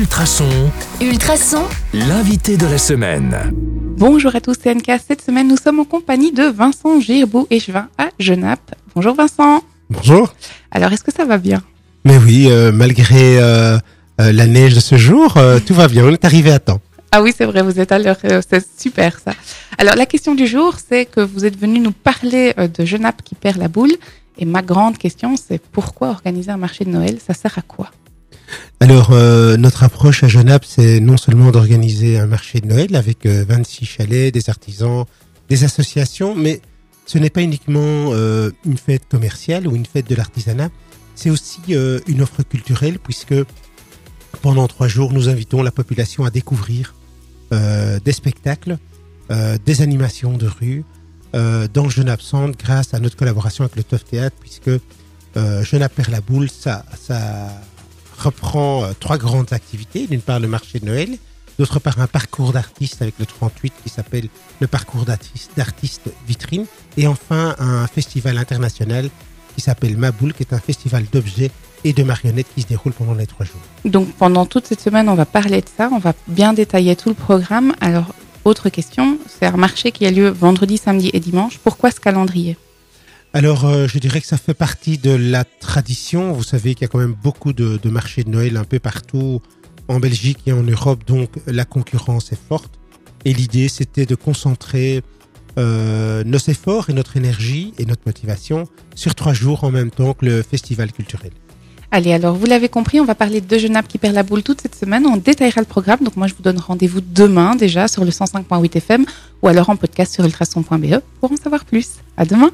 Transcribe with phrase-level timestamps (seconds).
[0.00, 0.44] Ultrason,
[1.00, 1.62] Ultrason,
[1.94, 3.34] l'invité de la semaine.
[3.96, 4.90] Bonjour à tous, c'est NK.
[5.08, 8.74] Cette semaine, nous sommes en compagnie de Vincent Girbou-Échevin à Genappe.
[8.94, 9.62] Bonjour Vincent.
[9.88, 10.34] Bonjour.
[10.70, 11.62] Alors, est-ce que ça va bien?
[12.04, 13.78] Mais oui, euh, malgré euh,
[14.20, 16.04] euh, la neige de ce jour, euh, tout va bien.
[16.04, 16.82] On est arrivé à temps.
[17.10, 19.32] Ah oui, c'est vrai, vous êtes à l'heure, euh, c'est super ça.
[19.78, 23.22] Alors, la question du jour, c'est que vous êtes venu nous parler euh, de Genappe
[23.24, 23.92] qui perd la boule.
[24.36, 27.90] Et ma grande question, c'est pourquoi organiser un marché de Noël Ça sert à quoi?
[28.80, 33.24] Alors, euh, notre approche à Genappe, c'est non seulement d'organiser un marché de Noël avec
[33.24, 35.06] euh, 26 chalets, des artisans,
[35.48, 36.60] des associations, mais
[37.06, 37.80] ce n'est pas uniquement
[38.12, 40.68] euh, une fête commerciale ou une fête de l'artisanat,
[41.14, 43.34] c'est aussi euh, une offre culturelle puisque
[44.42, 46.94] pendant trois jours, nous invitons la population à découvrir
[47.52, 48.76] euh, des spectacles,
[49.30, 50.84] euh, des animations de rue
[51.34, 56.20] euh, dans Genappe Centre grâce à notre collaboration avec le Toff Théâtre puisque euh, la
[56.20, 57.48] boule, ça, ça
[58.26, 60.06] reprend euh, trois grandes activités.
[60.06, 61.16] D'une part, le marché de Noël.
[61.58, 64.28] D'autre part, un parcours d'artistes avec le 38 qui s'appelle
[64.60, 66.66] le parcours d'artistes vitrine.
[66.98, 69.08] Et enfin, un festival international
[69.54, 71.50] qui s'appelle Maboule, qui est un festival d'objets
[71.84, 73.60] et de marionnettes qui se déroule pendant les trois jours.
[73.86, 77.08] Donc, pendant toute cette semaine, on va parler de ça, on va bien détailler tout
[77.08, 77.74] le programme.
[77.80, 78.12] Alors,
[78.44, 81.58] autre question, c'est un marché qui a lieu vendredi, samedi et dimanche.
[81.58, 82.58] Pourquoi ce calendrier?
[83.36, 86.32] Alors, euh, je dirais que ça fait partie de la tradition.
[86.32, 89.42] Vous savez qu'il y a quand même beaucoup de, marchés de Noël un peu partout
[89.88, 92.78] en Belgique et en Europe, donc la concurrence est forte.
[93.26, 95.02] Et l'idée, c'était de concentrer
[95.58, 98.64] euh, nos efforts et notre énergie et notre motivation
[98.94, 101.32] sur trois jours en même temps que le festival culturel.
[101.90, 104.62] Allez, alors vous l'avez compris, on va parler de Genappe qui perd la boule toute
[104.62, 105.04] cette semaine.
[105.06, 106.00] On détaillera le programme.
[106.00, 109.04] Donc moi, je vous donne rendez-vous demain déjà sur le 105.8 FM
[109.42, 111.96] ou alors en podcast sur ultrason.be pour en savoir plus.
[112.16, 112.50] À demain.